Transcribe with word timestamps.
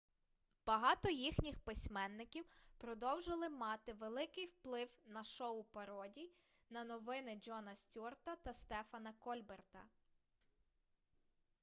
багато 0.65 1.09
їхніх 1.09 1.59
письменників 1.59 2.45
продовжили 2.77 3.49
мати 3.49 3.93
великий 3.93 4.45
вплив 4.45 4.89
на 5.05 5.23
шоу 5.23 5.63
пародій 5.63 6.31
на 6.69 6.83
новини 6.83 7.39
джона 7.41 7.75
стюарта 7.75 8.35
та 8.35 8.53
стефана 8.53 9.13
кольберта 9.19 9.81